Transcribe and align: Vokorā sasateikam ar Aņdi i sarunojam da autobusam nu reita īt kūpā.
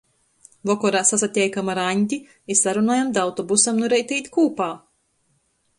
Vokorā 0.69 1.01
sasateikam 1.09 1.69
ar 1.73 1.81
Aņdi 1.83 2.19
i 2.55 2.59
sarunojam 2.63 3.13
da 3.19 3.27
autobusam 3.27 3.79
nu 3.83 3.95
reita 3.95 4.21
īt 4.23 4.33
kūpā. 4.39 4.73